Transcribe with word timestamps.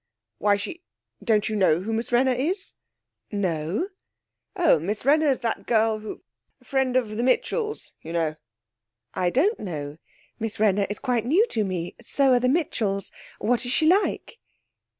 'Why 0.39 0.55
she 0.57 0.81
Don't 1.23 1.47
you 1.47 1.55
know 1.55 1.81
who 1.81 1.93
Miss 1.93 2.11
Wrenner 2.11 2.33
is?' 2.33 2.73
'No.' 3.31 3.89
'Oh, 4.55 4.79
Miss 4.79 5.05
Wrenner's 5.05 5.41
that 5.41 5.67
girl 5.67 5.99
who 5.99 6.23
a 6.59 6.65
friend 6.65 6.97
of 6.97 7.17
the 7.17 7.21
Mitchells; 7.21 7.93
you 8.01 8.11
know.' 8.11 8.37
'I 9.13 9.29
don't 9.29 9.59
know. 9.59 9.99
Miss 10.39 10.59
Wrenner 10.59 10.87
is 10.89 10.97
quite 10.97 11.23
new 11.27 11.45
to 11.49 11.63
me. 11.63 11.95
So 12.01 12.33
are 12.33 12.39
the 12.39 12.49
Mitchells. 12.49 13.11
What 13.37 13.63
is 13.63 13.71
she 13.73 13.85
like?' 13.85 14.39